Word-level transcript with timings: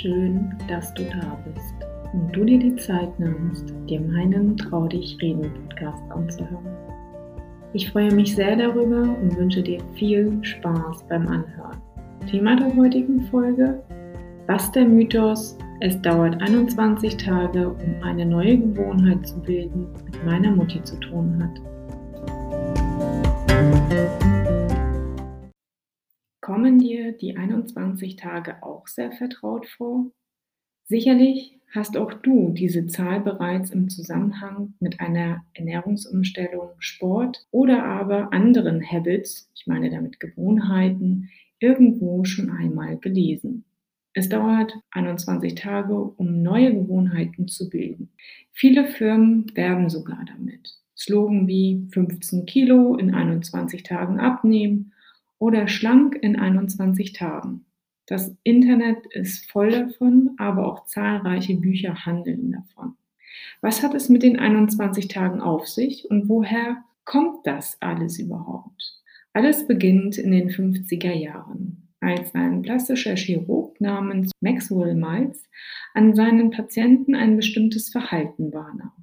Schön, 0.00 0.54
dass 0.66 0.94
du 0.94 1.02
da 1.04 1.38
bist 1.44 1.74
und 2.14 2.34
du 2.34 2.42
dir 2.44 2.58
die 2.58 2.74
Zeit 2.76 3.20
nimmst, 3.20 3.74
dir 3.86 4.00
meinen 4.00 4.56
Trau 4.56 4.86
dich 4.86 5.18
reden 5.20 5.52
Podcast 5.52 6.02
anzuhören. 6.10 6.74
Ich 7.74 7.90
freue 7.90 8.10
mich 8.14 8.34
sehr 8.34 8.56
darüber 8.56 9.02
und 9.02 9.36
wünsche 9.36 9.62
dir 9.62 9.78
viel 9.94 10.42
Spaß 10.42 11.04
beim 11.06 11.28
Anhören. 11.28 11.76
Thema 12.30 12.56
der 12.56 12.74
heutigen 12.74 13.20
Folge: 13.26 13.82
Was 14.46 14.72
der 14.72 14.86
Mythos, 14.86 15.58
es 15.80 16.00
dauert 16.00 16.40
21 16.40 17.18
Tage, 17.18 17.68
um 17.68 18.02
eine 18.02 18.24
neue 18.24 18.56
Gewohnheit 18.56 19.26
zu 19.26 19.38
bilden, 19.42 19.86
mit 20.06 20.24
meiner 20.24 20.52
Mutti 20.52 20.82
zu 20.82 20.96
tun 20.96 21.42
hat. 21.42 21.60
Kommen 26.40 26.78
dir 26.78 27.12
die 27.12 27.36
21 27.36 28.16
Tage 28.16 28.62
auch 28.62 28.86
sehr 28.86 29.12
vertraut 29.12 29.66
vor? 29.66 30.10
Sicherlich 30.84 31.58
hast 31.70 31.98
auch 31.98 32.14
du 32.14 32.50
diese 32.50 32.86
Zahl 32.86 33.20
bereits 33.20 33.70
im 33.70 33.90
Zusammenhang 33.90 34.72
mit 34.80 35.00
einer 35.00 35.44
Ernährungsumstellung, 35.52 36.70
Sport 36.78 37.46
oder 37.50 37.84
aber 37.84 38.32
anderen 38.32 38.82
Habits, 38.82 39.50
ich 39.54 39.66
meine 39.66 39.90
damit 39.90 40.18
Gewohnheiten, 40.18 41.28
irgendwo 41.58 42.24
schon 42.24 42.50
einmal 42.50 42.96
gelesen. 42.96 43.64
Es 44.14 44.30
dauert 44.30 44.72
21 44.92 45.54
Tage, 45.56 45.94
um 45.94 46.42
neue 46.42 46.74
Gewohnheiten 46.74 47.48
zu 47.48 47.68
bilden. 47.68 48.10
Viele 48.52 48.86
Firmen 48.86 49.44
werben 49.54 49.90
sogar 49.90 50.24
damit. 50.24 50.78
Slogan 50.96 51.46
wie 51.46 51.86
15 51.92 52.46
Kilo 52.46 52.96
in 52.96 53.14
21 53.14 53.82
Tagen 53.82 54.18
abnehmen 54.18 54.92
oder 55.40 55.66
schlank 55.66 56.16
in 56.20 56.36
21 56.36 57.14
Tagen. 57.14 57.64
Das 58.06 58.36
Internet 58.44 59.06
ist 59.12 59.50
voll 59.50 59.70
davon, 59.70 60.32
aber 60.36 60.66
auch 60.66 60.84
zahlreiche 60.84 61.56
Bücher 61.56 62.04
handeln 62.06 62.52
davon. 62.52 62.94
Was 63.60 63.82
hat 63.82 63.94
es 63.94 64.08
mit 64.08 64.22
den 64.22 64.38
21 64.38 65.08
Tagen 65.08 65.40
auf 65.40 65.66
sich 65.66 66.08
und 66.10 66.28
woher 66.28 66.84
kommt 67.04 67.46
das 67.46 67.80
alles 67.80 68.18
überhaupt? 68.18 69.02
Alles 69.32 69.66
beginnt 69.66 70.18
in 70.18 70.32
den 70.32 70.50
50er 70.50 71.12
Jahren, 71.12 71.88
als 72.00 72.34
ein 72.34 72.62
plastischer 72.62 73.16
Chirurg 73.16 73.80
namens 73.80 74.32
Maxwell 74.40 74.94
Miles 74.94 75.48
an 75.94 76.14
seinen 76.14 76.50
Patienten 76.50 77.14
ein 77.14 77.36
bestimmtes 77.36 77.90
Verhalten 77.90 78.52
wahrnahm. 78.52 78.99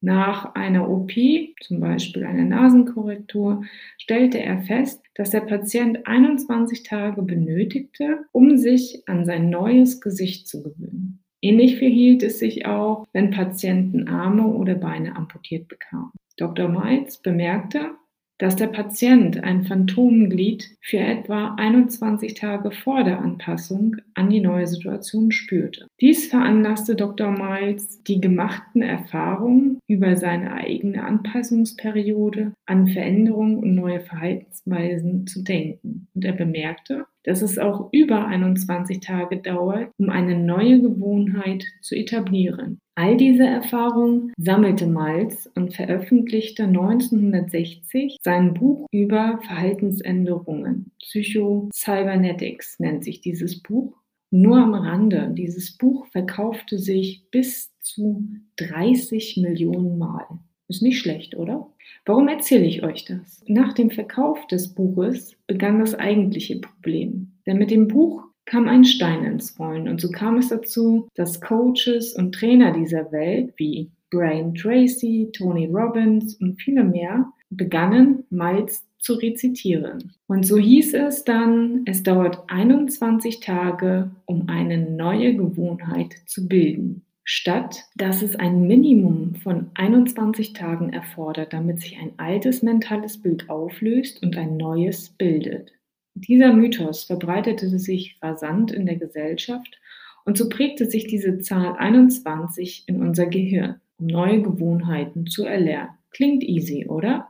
Nach 0.00 0.54
einer 0.54 0.88
OP, 0.88 1.12
zum 1.60 1.80
Beispiel 1.80 2.24
einer 2.24 2.44
Nasenkorrektur, 2.44 3.64
stellte 3.98 4.38
er 4.38 4.60
fest, 4.62 5.02
dass 5.14 5.30
der 5.30 5.40
Patient 5.40 6.06
21 6.06 6.84
Tage 6.84 7.22
benötigte, 7.22 8.24
um 8.30 8.56
sich 8.56 9.02
an 9.06 9.24
sein 9.24 9.50
neues 9.50 10.00
Gesicht 10.00 10.46
zu 10.46 10.62
gewöhnen. 10.62 11.24
Ähnlich 11.40 11.78
verhielt 11.78 12.22
es 12.22 12.38
sich 12.38 12.66
auch, 12.66 13.06
wenn 13.12 13.30
Patienten 13.30 14.08
Arme 14.08 14.46
oder 14.46 14.74
Beine 14.74 15.16
amputiert 15.16 15.68
bekamen. 15.68 16.12
Dr. 16.36 16.68
Meitz 16.68 17.18
bemerkte, 17.18 17.92
dass 18.38 18.56
der 18.56 18.68
Patient 18.68 19.42
ein 19.42 19.64
Phantomglied 19.64 20.70
für 20.80 20.98
etwa 20.98 21.54
21 21.56 22.34
Tage 22.34 22.70
vor 22.70 23.04
der 23.04 23.20
Anpassung 23.20 23.96
an 24.14 24.30
die 24.30 24.40
neue 24.40 24.66
Situation 24.66 25.32
spürte. 25.32 25.86
Dies 26.00 26.28
veranlasste 26.28 26.94
Dr. 26.94 27.30
Miles, 27.30 28.02
die 28.04 28.20
gemachten 28.20 28.82
Erfahrungen 28.82 29.80
über 29.88 30.16
seine 30.16 30.54
eigene 30.54 31.04
Anpassungsperiode 31.04 32.52
an 32.66 32.88
Veränderungen 32.88 33.58
und 33.58 33.74
neue 33.74 34.00
Verhaltensweisen 34.00 35.26
zu 35.26 35.42
denken. 35.42 36.08
Und 36.14 36.24
er 36.24 36.32
bemerkte, 36.32 37.06
dass 37.24 37.42
es 37.42 37.58
auch 37.58 37.88
über 37.92 38.26
21 38.26 39.00
Tage 39.00 39.38
dauert, 39.38 39.90
um 39.98 40.10
eine 40.10 40.38
neue 40.38 40.80
Gewohnheit 40.80 41.64
zu 41.82 41.94
etablieren. 41.94 42.80
All 42.98 43.16
diese 43.16 43.44
Erfahrungen 43.46 44.32
sammelte 44.38 44.88
Malz 44.88 45.48
und 45.54 45.72
veröffentlichte 45.72 46.64
1960 46.64 48.16
sein 48.20 48.54
Buch 48.54 48.88
über 48.90 49.38
Verhaltensänderungen. 49.46 50.90
Psycho-Cybernetics 51.04 52.80
nennt 52.80 53.04
sich 53.04 53.20
dieses 53.20 53.62
Buch. 53.62 53.94
Nur 54.32 54.56
am 54.56 54.74
Rande, 54.74 55.30
dieses 55.32 55.78
Buch 55.78 56.06
verkaufte 56.06 56.80
sich 56.80 57.22
bis 57.30 57.72
zu 57.78 58.26
30 58.56 59.36
Millionen 59.36 59.96
Mal. 59.96 60.26
Ist 60.66 60.82
nicht 60.82 60.98
schlecht, 60.98 61.36
oder? 61.36 61.72
Warum 62.04 62.26
erzähle 62.26 62.66
ich 62.66 62.82
euch 62.82 63.04
das? 63.04 63.44
Nach 63.46 63.74
dem 63.74 63.90
Verkauf 63.90 64.44
des 64.48 64.74
Buches 64.74 65.36
begann 65.46 65.78
das 65.78 65.94
eigentliche 65.94 66.58
Problem. 66.58 67.30
Denn 67.46 67.58
mit 67.58 67.70
dem 67.70 67.86
Buch 67.86 68.24
kam 68.48 68.66
ein 68.66 68.84
Stein 68.84 69.24
ins 69.24 69.58
Rollen 69.58 69.88
und 69.88 70.00
so 70.00 70.10
kam 70.10 70.38
es 70.38 70.48
dazu, 70.48 71.08
dass 71.14 71.40
Coaches 71.40 72.14
und 72.14 72.34
Trainer 72.34 72.72
dieser 72.72 73.12
Welt 73.12 73.52
wie 73.56 73.90
Brian 74.10 74.54
Tracy, 74.54 75.30
Tony 75.32 75.66
Robbins 75.66 76.34
und 76.36 76.60
viele 76.60 76.82
mehr 76.82 77.30
begannen, 77.50 78.24
Miles 78.30 78.84
zu 78.98 79.14
rezitieren. 79.14 80.12
Und 80.26 80.44
so 80.44 80.56
hieß 80.56 80.94
es 80.94 81.24
dann, 81.24 81.82
es 81.84 82.02
dauert 82.02 82.42
21 82.48 83.40
Tage, 83.40 84.10
um 84.24 84.48
eine 84.48 84.78
neue 84.78 85.36
Gewohnheit 85.36 86.14
zu 86.26 86.48
bilden 86.48 87.04
statt 87.30 87.84
dass 87.94 88.22
es 88.22 88.36
ein 88.36 88.66
Minimum 88.66 89.34
von 89.34 89.70
21 89.74 90.54
Tagen 90.54 90.94
erfordert, 90.94 91.52
damit 91.52 91.78
sich 91.80 91.98
ein 91.98 92.12
altes 92.16 92.62
mentales 92.62 93.18
Bild 93.18 93.50
auflöst 93.50 94.22
und 94.22 94.38
ein 94.38 94.56
neues 94.56 95.10
bildet. 95.10 95.72
Dieser 96.20 96.52
Mythos 96.52 97.04
verbreitete 97.04 97.78
sich 97.78 98.18
rasant 98.20 98.72
in 98.72 98.86
der 98.86 98.96
Gesellschaft 98.96 99.78
und 100.24 100.36
so 100.36 100.48
prägte 100.48 100.90
sich 100.90 101.06
diese 101.06 101.38
Zahl 101.38 101.76
21 101.78 102.84
in 102.86 103.00
unser 103.00 103.26
Gehirn, 103.26 103.80
um 103.98 104.06
neue 104.06 104.42
Gewohnheiten 104.42 105.26
zu 105.26 105.44
erlernen. 105.44 105.90
Klingt 106.10 106.42
easy, 106.42 106.86
oder? 106.86 107.28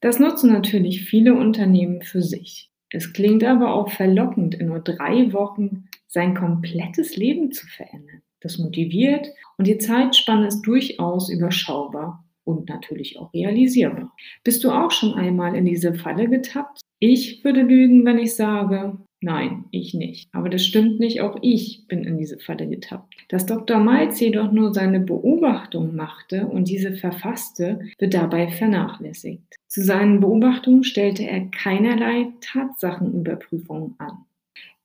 Das 0.00 0.18
nutzen 0.18 0.52
natürlich 0.52 1.04
viele 1.04 1.34
Unternehmen 1.34 2.02
für 2.02 2.22
sich. 2.22 2.70
Es 2.90 3.12
klingt 3.12 3.44
aber 3.44 3.74
auch 3.74 3.90
verlockend, 3.90 4.54
in 4.54 4.66
nur 4.66 4.80
drei 4.80 5.32
Wochen 5.32 5.88
sein 6.08 6.34
komplettes 6.34 7.16
Leben 7.16 7.52
zu 7.52 7.66
verändern. 7.66 8.22
Das 8.40 8.58
motiviert 8.58 9.28
und 9.56 9.66
die 9.66 9.78
Zeitspanne 9.78 10.48
ist 10.48 10.62
durchaus 10.62 11.30
überschaubar 11.30 12.24
und 12.44 12.68
natürlich 12.68 13.18
auch 13.18 13.32
realisierbar. 13.32 14.12
Bist 14.42 14.64
du 14.64 14.70
auch 14.70 14.90
schon 14.90 15.14
einmal 15.14 15.54
in 15.54 15.64
diese 15.64 15.94
Falle 15.94 16.28
getappt? 16.28 16.81
Ich 17.04 17.42
würde 17.42 17.62
lügen, 17.62 18.04
wenn 18.04 18.20
ich 18.20 18.36
sage, 18.36 18.96
nein, 19.20 19.64
ich 19.72 19.92
nicht. 19.92 20.32
Aber 20.32 20.48
das 20.48 20.64
stimmt 20.64 21.00
nicht, 21.00 21.20
auch 21.20 21.36
ich 21.42 21.88
bin 21.88 22.04
in 22.04 22.16
diese 22.16 22.38
Falle 22.38 22.68
getappt. 22.68 23.16
Dass 23.28 23.44
Dr. 23.44 23.80
Malz 23.80 24.20
jedoch 24.20 24.52
nur 24.52 24.72
seine 24.72 25.00
Beobachtung 25.00 25.96
machte 25.96 26.46
und 26.46 26.68
diese 26.68 26.92
verfasste, 26.92 27.80
wird 27.98 28.14
dabei 28.14 28.52
vernachlässigt. 28.52 29.56
Zu 29.66 29.82
seinen 29.82 30.20
Beobachtungen 30.20 30.84
stellte 30.84 31.24
er 31.24 31.46
keinerlei 31.46 32.28
Tatsachenüberprüfungen 32.40 33.96
an. 33.98 34.24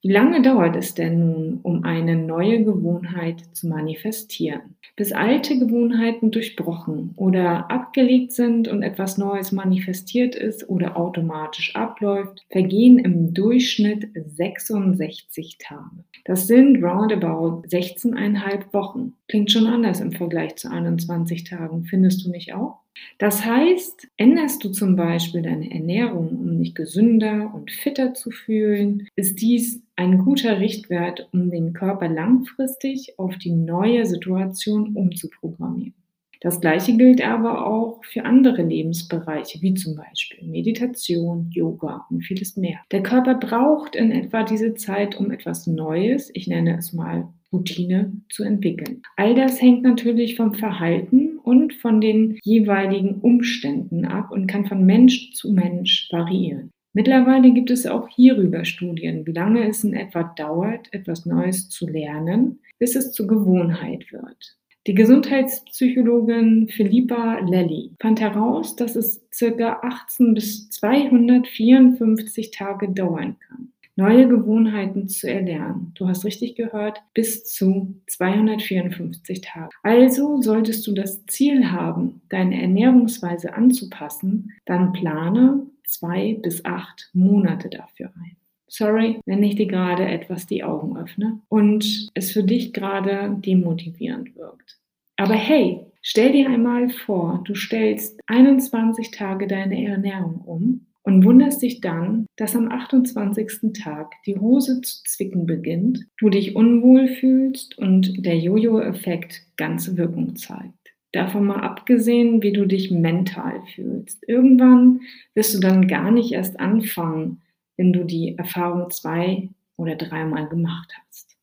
Wie 0.04 0.12
lange 0.12 0.44
dauert 0.44 0.76
es 0.76 0.94
denn 0.94 1.20
nun, 1.20 1.60
um 1.64 1.84
eine 1.84 2.16
neue 2.16 2.64
Gewohnheit 2.64 3.44
zu 3.54 3.68
manifestieren? 3.68 4.76
Bis 4.96 5.12
alte 5.12 5.58
Gewohnheiten 5.58 6.30
durchbrochen 6.30 7.14
oder 7.16 7.70
abgelegt 7.72 8.32
sind 8.32 8.68
und 8.68 8.84
etwas 8.84 9.18
Neues 9.18 9.52
manifestiert 9.52 10.36
ist 10.36 10.70
oder 10.70 10.98
automatisch 10.98 11.76
abläuft, 11.76 12.46
vergehen 12.52 13.00
im 13.00 13.34
Durchschnitt 13.34 14.10
66 14.14 15.58
Tage. 15.58 16.04
Das 16.26 16.46
sind 16.46 16.84
roundabout 16.84 17.64
16,5 17.68 18.74
Wochen. 18.74 19.17
Klingt 19.30 19.52
schon 19.52 19.68
anders 19.68 20.00
im 20.00 20.14
Vergleich 20.14 20.56
zu 20.56 20.72
21 20.72 21.44
Tagen, 21.44 21.84
findest 21.84 22.26
du 22.26 22.32
nicht 22.32 22.54
auch? 22.54 22.80
Das 23.18 23.46
heißt, 23.46 24.08
änderst 24.16 24.64
du 24.64 24.70
zum 24.70 24.96
Beispiel 24.96 25.42
deine 25.42 25.70
Ernährung, 25.72 26.30
um 26.30 26.58
dich 26.60 26.74
gesünder 26.74 27.52
und 27.54 27.72
fitter 27.72 28.14
zu 28.14 28.32
fühlen, 28.32 29.08
ist 29.16 29.42
dies 29.42 29.84
ein 29.98 30.20
guter 30.20 30.60
Richtwert, 30.60 31.28
um 31.34 31.50
den 31.50 31.74
Körper 31.74 32.08
langfristig 32.08 33.20
auf 33.20 33.38
die 33.38 33.52
neue 33.52 34.06
Situation 34.06 34.96
umzuprogrammieren. 34.96 35.94
Das 36.40 36.62
gleiche 36.62 36.96
gilt 36.96 37.22
aber 37.26 37.66
auch 37.66 38.04
für 38.06 38.24
andere 38.24 38.62
Lebensbereiche, 38.62 39.62
wie 39.62 39.74
zum 39.74 39.96
Beispiel 39.96 40.48
Meditation, 40.48 41.50
Yoga 41.52 42.06
und 42.12 42.22
vieles 42.22 42.56
mehr. 42.58 42.80
Der 42.92 43.02
Körper 43.02 43.36
braucht 43.36 43.96
in 43.96 44.12
etwa 44.12 44.44
diese 44.44 44.76
Zeit, 44.76 45.16
um 45.16 45.32
etwas 45.32 45.66
Neues, 45.66 46.30
ich 46.34 46.48
nenne 46.48 46.78
es 46.78 46.94
mal 46.94 47.28
Routine, 47.52 48.14
zu 48.30 48.44
entwickeln. 48.44 49.02
All 49.16 49.36
das 49.36 49.62
hängt 49.62 49.84
natürlich 49.84 50.36
vom 50.36 50.54
Verhalten 50.54 51.38
und 51.38 51.74
von 51.74 52.02
den 52.02 52.38
jeweiligen 52.44 53.20
Umständen 53.22 54.06
ab 54.06 54.32
und 54.32 54.48
kann 54.48 54.66
von 54.66 54.86
Mensch 54.86 55.32
zu 55.34 55.52
Mensch 55.52 56.10
variieren. 56.12 56.72
Mittlerweile 56.94 57.54
gibt 57.54 57.70
es 57.70 57.86
auch 57.86 58.10
hierüber 58.10 58.66
Studien, 58.66 59.26
wie 59.28 59.32
lange 59.32 59.68
es 59.68 59.84
in 59.84 59.94
etwa 59.94 60.24
dauert, 60.24 60.92
etwas 60.92 61.26
Neues 61.26 61.70
zu 61.70 61.88
lernen, 61.88 62.60
bis 62.80 62.96
es 62.96 63.12
zur 63.12 63.28
Gewohnheit 63.28 64.12
wird. 64.12 64.58
Die 64.88 64.96
Gesundheitspsychologin 64.96 66.70
Philippa 66.70 67.40
Lelly 67.40 67.92
fand 68.02 68.22
heraus, 68.22 68.78
dass 68.78 68.96
es 68.96 69.22
ca. 69.38 69.82
18 69.84 70.34
bis 70.34 70.70
254 70.70 72.52
Tage 72.52 72.90
dauern 72.90 73.36
kann, 73.48 73.67
neue 73.98 74.28
Gewohnheiten 74.30 75.10
zu 75.10 75.30
erlernen. 75.30 75.92
Du 75.96 76.08
hast 76.08 76.24
richtig 76.24 76.56
gehört, 76.56 77.02
bis 77.14 77.44
zu 77.44 78.00
254 78.08 79.42
Tage. 79.42 79.76
Also 79.84 80.42
solltest 80.42 80.88
du 80.88 80.94
das 80.94 81.26
Ziel 81.26 81.72
haben, 81.72 82.22
deine 82.30 82.62
Ernährungsweise 82.62 83.54
anzupassen, 83.54 84.54
dann 84.66 84.94
plane 84.94 85.66
zwei 85.86 86.38
bis 86.42 86.64
acht 86.64 87.10
Monate 87.14 87.70
dafür 87.70 88.12
ein. 88.16 88.38
Sorry, 88.68 89.20
wenn 89.26 89.44
ich 89.44 89.56
dir 89.56 89.68
gerade 89.68 90.06
etwas 90.06 90.46
die 90.46 90.64
Augen 90.64 90.98
öffne 90.98 91.40
und 91.48 92.10
es 92.14 92.32
für 92.32 92.44
dich 92.44 92.74
gerade 92.74 93.36
demotivierend 93.40 94.36
wirkt. 94.36 94.78
Aber 95.16 95.34
hey, 95.34 95.86
stell 96.02 96.34
dir 96.34 96.50
einmal 96.50 96.90
vor, 96.90 97.42
du 97.46 97.56
stellst 97.56 98.20
21 98.28 99.12
Tage 99.12 99.48
deine 99.48 99.84
Ernährung 99.86 100.42
um 100.42 100.87
und 101.08 101.24
wunderst 101.24 101.62
dich 101.62 101.80
dann, 101.80 102.28
dass 102.36 102.54
am 102.54 102.70
28. 102.70 103.72
Tag 103.82 104.12
die 104.26 104.38
Hose 104.38 104.82
zu 104.82 105.04
zwicken 105.06 105.46
beginnt, 105.46 106.06
du 106.18 106.30
dich 106.30 106.54
unwohl 106.54 107.08
fühlst 107.08 107.78
und 107.78 108.26
der 108.26 108.38
Jojo-Effekt 108.38 109.44
ganze 109.56 109.96
Wirkung 109.96 110.36
zeigt. 110.36 110.74
Davon 111.14 111.46
mal 111.46 111.62
abgesehen, 111.62 112.44
wie 112.44 112.52
du 112.52 112.66
dich 112.66 112.92
mental 112.92 113.62
fühlst. 113.74 114.28
Irgendwann 114.28 115.00
wirst 115.34 115.56
du 115.56 115.62
dann 115.62 115.88
gar 115.88 116.12
nicht 116.12 116.34
erst 116.34 116.60
anfangen, 116.60 117.42
wenn 117.78 117.94
du 117.94 118.04
die 118.04 118.38
Erfahrung 118.38 118.92
zwei 118.92 119.48
oder 119.78 119.96
dreimal 119.96 120.50
gemacht 120.50 120.92
hast. 121.08 121.38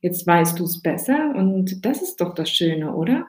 Jetzt 0.00 0.26
weißt 0.26 0.58
du 0.58 0.64
es 0.64 0.80
besser 0.80 1.34
und 1.36 1.84
das 1.84 2.00
ist 2.00 2.22
doch 2.22 2.34
das 2.34 2.48
Schöne, 2.48 2.94
oder? 2.94 3.26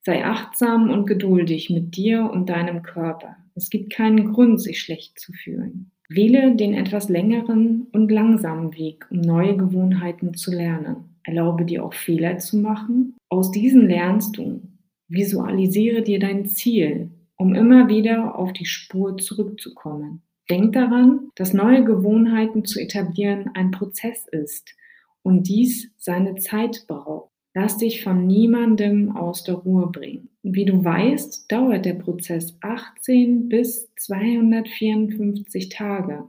Sei 0.00 0.24
achtsam 0.24 0.88
und 0.88 1.06
geduldig 1.06 1.68
mit 1.68 1.94
dir 1.94 2.30
und 2.30 2.48
deinem 2.48 2.82
Körper. 2.82 3.36
Es 3.54 3.70
gibt 3.70 3.92
keinen 3.92 4.32
Grund, 4.32 4.60
sich 4.60 4.80
schlecht 4.80 5.18
zu 5.18 5.32
fühlen. 5.32 5.92
Wähle 6.08 6.54
den 6.56 6.74
etwas 6.74 7.08
längeren 7.08 7.86
und 7.92 8.10
langsamen 8.10 8.76
Weg, 8.76 9.06
um 9.10 9.20
neue 9.20 9.56
Gewohnheiten 9.56 10.34
zu 10.34 10.50
lernen. 10.50 11.16
Erlaube 11.22 11.64
dir 11.64 11.84
auch 11.84 11.94
Fehler 11.94 12.38
zu 12.38 12.58
machen. 12.58 13.14
Aus 13.28 13.50
diesen 13.50 13.88
lernst 13.88 14.36
du. 14.36 14.60
Visualisiere 15.08 16.02
dir 16.02 16.18
dein 16.18 16.46
Ziel, 16.46 17.10
um 17.36 17.54
immer 17.54 17.88
wieder 17.88 18.38
auf 18.38 18.52
die 18.52 18.66
Spur 18.66 19.16
zurückzukommen. 19.16 20.22
Denk 20.50 20.74
daran, 20.74 21.30
dass 21.36 21.54
neue 21.54 21.84
Gewohnheiten 21.84 22.64
zu 22.64 22.80
etablieren 22.80 23.50
ein 23.54 23.70
Prozess 23.70 24.26
ist 24.30 24.74
und 25.22 25.48
dies 25.48 25.90
seine 25.96 26.34
Zeit 26.36 26.84
braucht. 26.86 27.30
Lass 27.54 27.78
dich 27.78 28.02
von 28.02 28.26
niemandem 28.26 29.16
aus 29.16 29.44
der 29.44 29.54
Ruhe 29.54 29.86
bringen. 29.90 30.28
Wie 30.46 30.66
du 30.66 30.84
weißt, 30.84 31.50
dauert 31.50 31.86
der 31.86 31.94
Prozess 31.94 32.54
18 32.60 33.48
bis 33.48 33.88
254 33.96 35.70
Tage. 35.70 36.24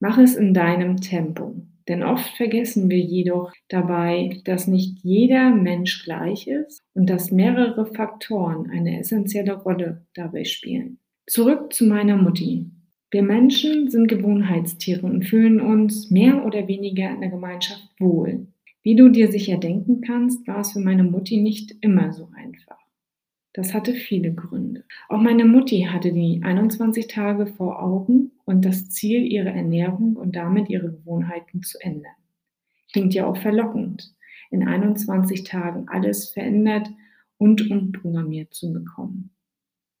Mach 0.00 0.16
es 0.16 0.36
in 0.36 0.54
deinem 0.54 1.02
Tempo. 1.02 1.54
Denn 1.86 2.02
oft 2.02 2.34
vergessen 2.38 2.88
wir 2.88 2.98
jedoch 2.98 3.52
dabei, 3.68 4.40
dass 4.44 4.68
nicht 4.68 5.00
jeder 5.02 5.50
Mensch 5.50 6.02
gleich 6.02 6.46
ist 6.46 6.82
und 6.94 7.10
dass 7.10 7.30
mehrere 7.30 7.84
Faktoren 7.84 8.70
eine 8.70 9.00
essentielle 9.00 9.52
Rolle 9.52 10.06
dabei 10.14 10.44
spielen. 10.44 10.98
Zurück 11.26 11.74
zu 11.74 11.84
meiner 11.84 12.16
Mutti. 12.16 12.70
Wir 13.10 13.22
Menschen 13.22 13.90
sind 13.90 14.08
Gewohnheitstiere 14.08 15.04
und 15.04 15.26
fühlen 15.26 15.60
uns 15.60 16.10
mehr 16.10 16.46
oder 16.46 16.68
weniger 16.68 17.10
in 17.10 17.20
der 17.20 17.30
Gemeinschaft 17.30 17.86
wohl. 17.98 18.46
Wie 18.82 18.96
du 18.96 19.10
dir 19.10 19.30
sicher 19.30 19.58
denken 19.58 20.00
kannst, 20.00 20.48
war 20.48 20.60
es 20.60 20.72
für 20.72 20.80
meine 20.80 21.04
Mutti 21.04 21.36
nicht 21.36 21.74
immer 21.82 22.14
so 22.14 22.30
einfach. 22.34 22.77
Das 23.58 23.74
hatte 23.74 23.92
viele 23.92 24.32
Gründe. 24.32 24.84
Auch 25.08 25.20
meine 25.20 25.44
Mutti 25.44 25.88
hatte 25.90 26.12
die 26.12 26.40
21 26.44 27.08
Tage 27.08 27.48
vor 27.48 27.82
Augen 27.82 28.30
und 28.44 28.64
das 28.64 28.88
Ziel, 28.88 29.26
ihre 29.26 29.48
Ernährung 29.48 30.14
und 30.14 30.36
damit 30.36 30.70
ihre 30.70 30.92
Gewohnheiten 30.92 31.64
zu 31.64 31.76
ändern. 31.80 32.14
Klingt 32.92 33.14
ja 33.14 33.26
auch 33.26 33.36
verlockend, 33.36 34.14
in 34.52 34.62
21 34.62 35.42
Tagen 35.42 35.88
alles 35.88 36.30
verändert 36.30 36.88
und 37.36 37.68
umprogrammiert 37.68 38.54
zu 38.54 38.72
bekommen. 38.72 39.30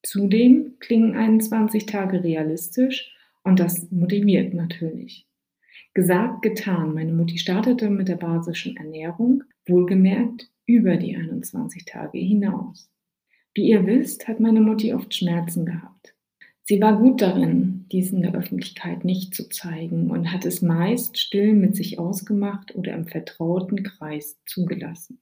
Zudem 0.04 0.76
klingen 0.78 1.16
21 1.16 1.86
Tage 1.86 2.22
realistisch 2.22 3.12
und 3.42 3.58
das 3.58 3.90
motiviert 3.90 4.54
natürlich. 4.54 5.26
Gesagt, 5.94 6.42
getan. 6.42 6.94
Meine 6.94 7.12
Mutti 7.12 7.38
startete 7.38 7.90
mit 7.90 8.06
der 8.06 8.18
basischen 8.18 8.76
Ernährung, 8.76 9.42
wohlgemerkt 9.66 10.48
über 10.64 10.96
die 10.96 11.16
21 11.16 11.86
Tage 11.86 12.18
hinaus. 12.18 12.88
Wie 13.58 13.70
ihr 13.70 13.88
wisst, 13.88 14.28
hat 14.28 14.38
meine 14.38 14.60
Mutti 14.60 14.94
oft 14.94 15.12
Schmerzen 15.12 15.66
gehabt. 15.66 16.14
Sie 16.62 16.80
war 16.80 16.96
gut 16.96 17.20
darin, 17.20 17.86
dies 17.90 18.12
in 18.12 18.22
der 18.22 18.32
Öffentlichkeit 18.32 19.04
nicht 19.04 19.34
zu 19.34 19.48
zeigen 19.48 20.12
und 20.12 20.32
hat 20.32 20.46
es 20.46 20.62
meist 20.62 21.18
still 21.18 21.54
mit 21.54 21.74
sich 21.74 21.98
ausgemacht 21.98 22.76
oder 22.76 22.94
im 22.94 23.08
vertrauten 23.08 23.82
Kreis 23.82 24.38
zugelassen. 24.46 25.18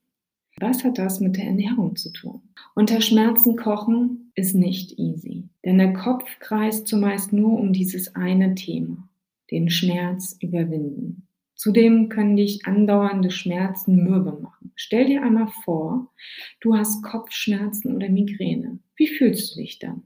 Was 0.61 0.85
hat 0.85 0.99
das 0.99 1.21
mit 1.21 1.38
der 1.38 1.44
Ernährung 1.44 1.97
zu 1.97 2.12
tun? 2.12 2.43
Unter 2.75 3.00
Schmerzen 3.00 3.56
kochen 3.56 4.33
ist 4.35 4.55
nicht 4.55 4.99
easy, 4.99 5.49
denn 5.65 5.79
der 5.79 5.94
Kopf 5.94 6.27
kreist 6.39 6.87
zumeist 6.87 7.32
nur 7.32 7.59
um 7.59 7.73
dieses 7.73 8.17
eine 8.17 8.55
Thema, 8.55 9.09
den 9.50 9.71
Schmerz 9.71 10.37
überwinden. 10.43 11.25
Zudem 11.56 12.08
können 12.08 12.37
dich 12.37 12.67
andauernde 12.67 13.31
Schmerzen 13.31 14.05
mürbe 14.05 14.38
machen. 14.41 14.73
Stell 14.76 15.06
dir 15.06 15.23
einmal 15.23 15.49
vor, 15.64 16.12
du 16.61 16.76
hast 16.76 17.03
Kopfschmerzen 17.03 17.97
oder 17.97 18.08
Migräne. 18.08 18.79
Wie 18.94 19.08
fühlst 19.08 19.56
du 19.56 19.61
dich 19.61 19.79
dann? 19.79 20.03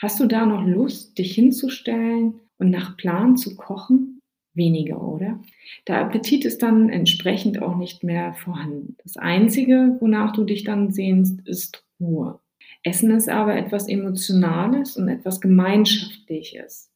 Hast 0.00 0.20
du 0.20 0.26
da 0.26 0.44
noch 0.44 0.66
Lust, 0.66 1.16
dich 1.18 1.34
hinzustellen 1.34 2.40
und 2.58 2.70
nach 2.70 2.96
Plan 2.96 3.36
zu 3.36 3.56
kochen? 3.56 4.18
weniger, 4.58 5.00
oder? 5.00 5.40
Der 5.86 6.00
Appetit 6.00 6.44
ist 6.44 6.62
dann 6.62 6.90
entsprechend 6.90 7.62
auch 7.62 7.76
nicht 7.76 8.04
mehr 8.04 8.34
vorhanden. 8.34 8.96
Das 9.02 9.16
Einzige, 9.16 9.96
wonach 10.00 10.32
du 10.32 10.44
dich 10.44 10.64
dann 10.64 10.92
sehnst, 10.92 11.40
ist 11.48 11.86
Ruhe. 11.98 12.40
Essen 12.82 13.10
ist 13.10 13.30
aber 13.30 13.56
etwas 13.56 13.88
Emotionales 13.88 14.98
und 14.98 15.08
etwas 15.08 15.40
Gemeinschaftliches. 15.40 16.87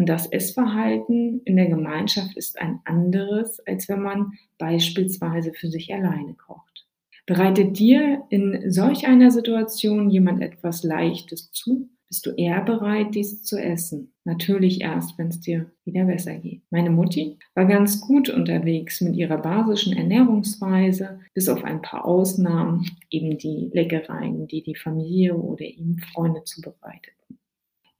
Und 0.00 0.08
das 0.08 0.24
Essverhalten 0.28 1.42
in 1.44 1.56
der 1.56 1.66
Gemeinschaft 1.66 2.34
ist 2.34 2.58
ein 2.58 2.80
anderes, 2.86 3.60
als 3.66 3.86
wenn 3.90 4.00
man 4.00 4.32
beispielsweise 4.56 5.52
für 5.52 5.68
sich 5.68 5.92
alleine 5.92 6.32
kocht. 6.32 6.86
Bereitet 7.26 7.78
dir 7.78 8.22
in 8.30 8.70
solch 8.72 9.06
einer 9.06 9.30
Situation 9.30 10.08
jemand 10.08 10.42
etwas 10.42 10.84
Leichtes 10.84 11.52
zu, 11.52 11.90
bist 12.08 12.24
du 12.24 12.30
eher 12.30 12.62
bereit, 12.62 13.14
dies 13.14 13.42
zu 13.42 13.58
essen. 13.58 14.14
Natürlich 14.24 14.80
erst, 14.80 15.18
wenn 15.18 15.28
es 15.28 15.40
dir 15.40 15.70
wieder 15.84 16.06
besser 16.06 16.34
geht. 16.36 16.62
Meine 16.70 16.88
Mutti 16.88 17.36
war 17.54 17.66
ganz 17.66 18.00
gut 18.00 18.30
unterwegs 18.30 19.02
mit 19.02 19.16
ihrer 19.16 19.36
basischen 19.36 19.94
Ernährungsweise, 19.94 21.20
bis 21.34 21.50
auf 21.50 21.62
ein 21.62 21.82
paar 21.82 22.06
Ausnahmen, 22.06 22.86
eben 23.10 23.36
die 23.36 23.68
Leckereien, 23.74 24.48
die 24.48 24.62
die 24.62 24.76
Familie 24.76 25.36
oder 25.36 25.66
ihm 25.66 25.98
Freunde 25.98 26.42
zubereiteten. 26.44 27.19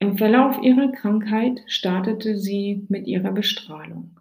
Im 0.01 0.17
Verlauf 0.17 0.61
ihrer 0.61 0.91
Krankheit 0.91 1.61
startete 1.67 2.37
sie 2.37 2.85
mit 2.89 3.07
ihrer 3.07 3.31
Bestrahlung, 3.31 4.19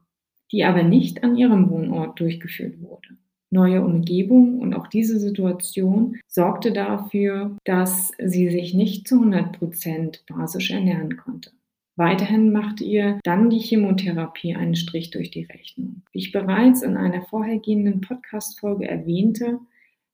die 0.53 0.63
aber 0.63 0.85
nicht 0.85 1.25
an 1.25 1.37
ihrem 1.37 1.69
Wohnort 1.71 2.21
durchgeführt 2.21 2.81
wurde 2.81 3.17
neue 3.51 3.83
Umgebung 3.83 4.59
und 4.61 4.75
auch 4.75 4.87
diese 4.87 5.19
Situation 5.19 6.17
sorgte 6.29 6.73
dafür, 6.73 7.57
dass 7.65 8.13
sie 8.23 8.49
sich 8.49 8.75
nicht 8.75 9.09
zu 9.09 9.17
100 9.17 9.59
Prozent 9.59 10.25
basisch 10.29 10.71
ernähren 10.71 11.17
konnte. 11.17 11.51
Weiterhin 11.97 12.53
machte 12.53 12.85
ihr 12.85 13.19
dann 13.25 13.51
die 13.51 13.59
Chemotherapie 13.59 14.55
einen 14.55 14.77
Strich 14.77 15.11
durch 15.11 15.31
die 15.31 15.43
Rechnung. 15.43 16.03
Wie 16.13 16.21
ich 16.21 16.33
bereits 16.33 16.83
in 16.83 16.97
einer 16.97 17.23
vorhergehenden 17.23 18.01
Podcast-Folge 18.01 18.89
erwähnte, 18.89 19.59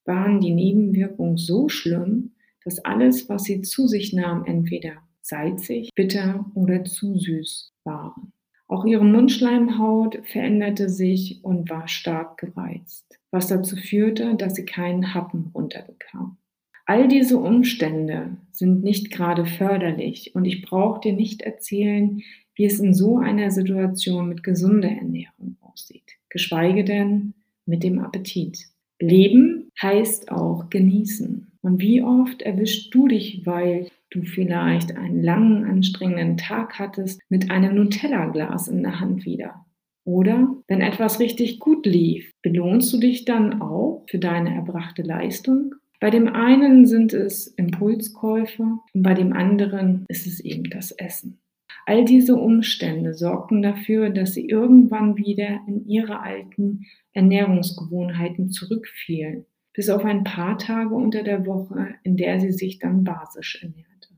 waren 0.05 0.41
die 0.41 0.53
Nebenwirkungen 0.53 1.37
so 1.37 1.69
schlimm, 1.69 2.33
dass 2.65 2.85
alles, 2.85 3.29
was 3.29 3.45
sie 3.45 3.63
zu 3.63 3.87
sich 3.87 4.13
nahm, 4.13 4.45
entweder 4.47 4.95
salzig, 5.27 5.91
bitter 5.95 6.47
oder 6.55 6.85
zu 6.85 7.17
süß 7.17 7.73
waren. 7.85 8.33
Auch 8.69 8.85
ihre 8.85 9.05
Mundschleimhaut 9.05 10.21
veränderte 10.25 10.89
sich 10.89 11.45
und 11.45 11.71
war 11.71 11.87
stark 11.87 12.39
gereizt, 12.39 13.19
was 13.31 13.47
dazu 13.47 13.77
führte, 13.77 14.35
dass 14.35 14.57
sie 14.57 14.65
keinen 14.65 15.15
Happen 15.15 15.51
runterbekam. 15.55 16.39
All 16.85 17.09
diese 17.09 17.39
Umstände 17.39 18.37
sind 18.53 18.83
nicht 18.83 19.11
gerade 19.11 19.45
förderlich 19.45 20.35
und 20.35 20.45
ich 20.45 20.63
brauche 20.63 21.01
dir 21.01 21.13
nicht 21.13 21.43
erzählen, 21.43 22.23
wie 22.55 22.65
es 22.65 22.81
in 22.81 22.95
so 22.95 23.19
einer 23.19 23.51
Situation 23.51 24.29
mit 24.29 24.43
gesunder 24.43 24.91
Ernährung 24.91 25.57
aussieht, 25.61 26.13
geschweige 26.29 26.85
denn 26.85 27.35
mit 27.67 27.83
dem 27.83 27.99
Appetit. 27.99 28.59
Leben 29.01 29.71
heißt 29.81 30.31
auch 30.31 30.71
genießen. 30.71 31.46
Und 31.67 31.81
wie 31.81 32.01
oft 32.01 32.43
erwischst 32.43 32.95
du 32.95 33.09
dich, 33.09 33.45
weil 33.45 33.89
du 34.11 34.23
vielleicht 34.23 34.97
einen 34.97 35.21
langen, 35.21 35.65
anstrengenden 35.65 36.37
Tag 36.37 36.79
hattest, 36.79 37.21
mit 37.29 37.51
einem 37.51 37.75
Nutella-Glas 37.75 38.69
in 38.69 38.85
der 38.85 39.01
Hand 39.01 39.27
wieder. 39.27 39.67
Oder 40.05 40.55
wenn 40.69 40.81
etwas 40.81 41.19
richtig 41.19 41.59
gut 41.59 41.85
lief, 41.85 42.31
belohnst 42.41 42.93
du 42.93 42.99
dich 42.99 43.25
dann 43.25 43.61
auch 43.61 44.05
für 44.09 44.21
deine 44.21 44.55
erbrachte 44.55 45.03
Leistung? 45.03 45.75
Bei 45.99 46.11
dem 46.11 46.29
einen 46.29 46.87
sind 46.87 47.13
es 47.13 47.49
Impulskäufe 47.49 48.63
und 48.95 49.03
bei 49.03 49.15
dem 49.15 49.33
anderen 49.33 50.05
ist 50.07 50.29
es 50.29 50.39
eben 50.39 50.71
das 50.71 50.93
Essen. 50.93 51.41
All 51.85 52.05
diese 52.05 52.37
Umstände 52.37 53.13
sorgten 53.13 53.61
dafür, 53.61 54.11
dass 54.11 54.35
sie 54.35 54.49
irgendwann 54.49 55.17
wieder 55.17 55.59
in 55.67 55.85
ihre 55.89 56.21
alten 56.21 56.85
Ernährungsgewohnheiten 57.13 58.51
zurückfielen, 58.51 59.47
bis 59.77 59.91
auf 59.91 60.07
ein 60.07 60.25
paar 60.25 60.57
Tage 60.57 60.95
unter 60.95 61.23
der 61.23 61.45
Woche, 61.45 61.97
in 62.03 62.17
der 62.17 62.41
sie 62.41 62.51
sich 62.51 62.79
dann 62.79 63.05
basisch 63.05 63.63
ernährte. 63.63 64.09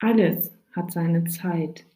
Alles 0.00 0.52
hat 0.72 0.90
seine 0.90 1.22
Zeit. 1.24 1.86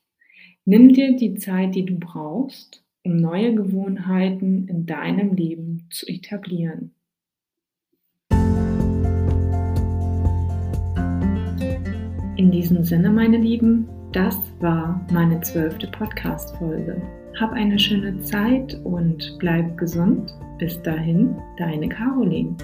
Nimm 0.65 0.93
dir 0.93 1.17
die 1.17 1.35
Zeit, 1.35 1.75
die 1.75 1.85
du 1.85 1.99
brauchst, 1.99 2.85
um 3.03 3.17
neue 3.17 3.57
Gewohnheiten 3.57 4.69
in 4.69 4.87
deinem 4.87 5.35
Leben 5.35 5.89
zu 5.91 6.07
etablieren. 6.07 6.95
In 12.37 12.53
diesem 12.53 12.85
Sinne, 12.85 13.11
meine 13.11 13.39
Lieben, 13.39 13.89
das 14.13 14.39
war 14.61 15.05
meine 15.13 15.41
zwölfte 15.41 15.89
Podcast-Folge. 15.89 17.20
Hab 17.39 17.53
eine 17.53 17.79
schöne 17.79 18.21
Zeit 18.21 18.79
und 18.85 19.37
bleib 19.39 19.77
gesund. 19.79 20.35
Bis 20.59 20.81
dahin, 20.83 21.37
deine 21.57 21.89
Caroline. 21.89 22.57